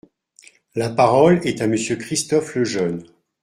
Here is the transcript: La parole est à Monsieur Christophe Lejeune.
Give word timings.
La 0.73 0.89
parole 0.89 1.41
est 1.45 1.61
à 1.61 1.67
Monsieur 1.67 1.95
Christophe 1.95 2.55
Lejeune. 2.55 3.03